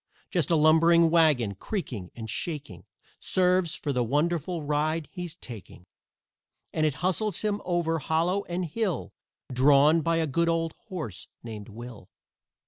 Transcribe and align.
Just 0.31 0.49
a 0.49 0.55
lumbering 0.55 1.11
wagon, 1.11 1.53
creaking 1.53 2.09
and 2.15 2.27
shaking 2.27 2.85
Serves 3.19 3.75
for 3.75 3.93
the 3.93 4.03
wonderful 4.03 4.63
ride 4.63 5.07
he's 5.11 5.35
taking. 5.35 5.85
And 6.73 6.87
it 6.87 6.95
hustles 7.05 7.41
him 7.41 7.61
over 7.65 7.99
hollow 7.99 8.43
and 8.45 8.65
hill, 8.65 9.13
Drawn 9.53 10.01
by 10.01 10.15
a 10.15 10.25
good 10.25 10.49
old 10.49 10.73
horse 10.87 11.27
named 11.43 11.69
WILL. 11.69 12.09